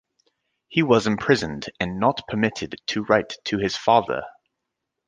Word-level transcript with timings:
He 0.67 0.81
was 0.81 1.05
imprisoned 1.05 1.69
and 1.79 1.99
not 1.99 2.27
permitted 2.27 2.73
to 2.87 3.03
write 3.03 3.35
to 3.43 3.59
his 3.59 3.77
father. 3.77 4.23